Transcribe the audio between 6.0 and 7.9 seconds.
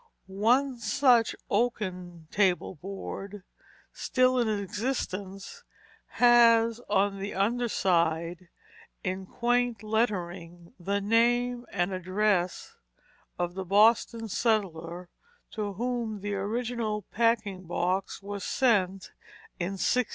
has on the under